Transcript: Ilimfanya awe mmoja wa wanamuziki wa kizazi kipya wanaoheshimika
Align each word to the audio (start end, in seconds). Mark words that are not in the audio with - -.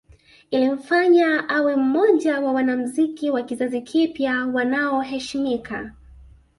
Ilimfanya 0.51 1.41
awe 1.49 1.75
mmoja 1.75 2.39
wa 2.41 2.51
wanamuziki 2.53 3.31
wa 3.31 3.43
kizazi 3.43 3.81
kipya 3.81 4.45
wanaoheshimika 4.45 5.91